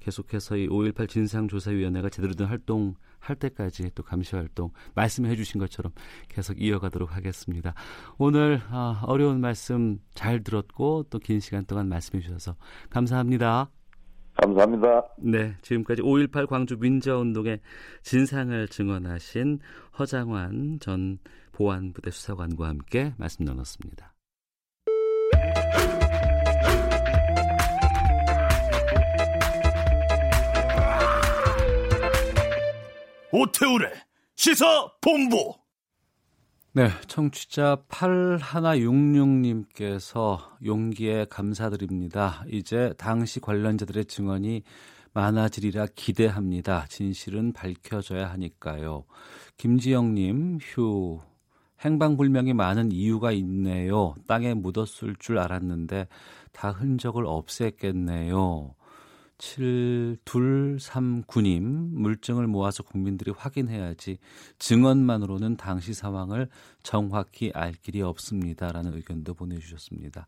[0.00, 5.92] 계속해서 이 5.18 진상조사위원회가 제대로 된 활동 할 때까지 또 감시 활동 말씀해 주신 것처럼
[6.28, 7.74] 계속 이어가도록 하겠습니다.
[8.16, 12.56] 오늘 아, 어려운 말씀 잘 들었고 또 긴 시간 동안 말씀해 주셔서
[12.88, 13.70] 감사합니다.
[14.40, 15.06] 감사합니다.
[15.18, 17.60] 네, 지금까지 5.18 광주 민주운동의
[18.02, 19.60] 진상을 증언하신
[19.98, 21.18] 허장환 전
[21.52, 24.14] 보안부대 수사관과 함께 말씀 나눴습니다.
[33.32, 33.92] 오태우래
[34.34, 34.66] 시사
[35.00, 35.54] 본부.
[36.72, 42.44] 네, 청취자 8166님께서 용기에 감사드립니다.
[42.48, 44.62] 이제 당시 관련자들의 증언이
[45.12, 46.86] 많아지리라 기대합니다.
[46.88, 49.02] 진실은 밝혀져야 하니까요.
[49.56, 51.18] 김지영님, 휴.
[51.80, 54.14] 행방불명이 많은 이유가 있네요.
[54.28, 56.06] 땅에 묻었을 줄 알았는데
[56.52, 58.74] 다 흔적을 없앴겠네요.
[59.40, 64.18] 7239님, 물증을 모아서 국민들이 확인해야지
[64.58, 66.50] 증언만으로는 당시 상황을
[66.82, 68.70] 정확히 알 길이 없습니다.
[68.70, 70.26] 라는 의견도 보내주셨습니다.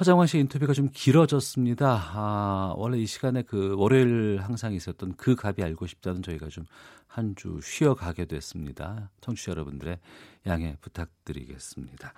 [0.00, 2.10] 허장원 씨 인터뷰가 좀 길어졌습니다.
[2.14, 6.64] 아, 원래 이 시간에 그 월요일 항상 있었던 그 갑이 알고 싶다는 저희가 좀
[7.12, 9.10] 한 주 쉬어가게 됐습니다.
[9.20, 9.98] 청취자 여러분들의
[10.46, 12.14] 양해 부탁드리겠습니다.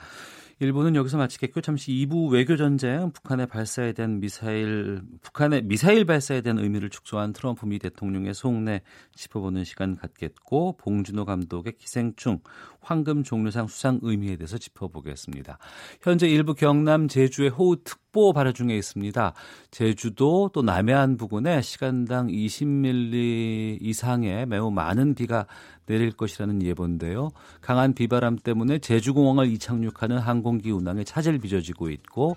[0.60, 6.60] 1부는 여기서 마치겠고 잠시 2부 외교 전쟁 북한의 발사에 대한 미사일 북한의 미사일 발사에 대한
[6.60, 8.82] 의미를 축소한 트럼프 미 대통령의 속내
[9.16, 12.38] 짚어보는 시간 갖겠고 봉준호 감독의 기생충
[12.80, 15.58] 황금 종려상 수상 의미에 대해서 짚어보겠습니다.
[16.02, 19.34] 현재 일부 경남 제주의 호우 특 보 발효 중에 있습니다.
[19.70, 25.46] 제주도 또 남해안 부근에 시간당 20mm 이상의 매우 많은 비가
[25.86, 27.30] 내릴 것이라는 예보인데요.
[27.60, 32.36] 강한 비바람 때문에 제주공항을 이착륙하는 항공기 운항에 차질 빚어지고 있고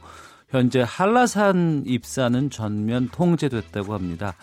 [0.49, 4.34] 현재 한라산 입사는 전면 통제됐다고 합니다.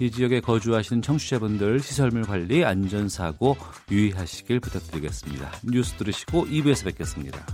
[0.00, 3.56] 이 지역에 거주하시는 청취자분들 시설물 관리, 안전사고
[3.90, 5.50] 유의하시길 부탁드리겠습니다.
[5.64, 7.44] 뉴스 들으시고 2부에서 뵙겠습니다.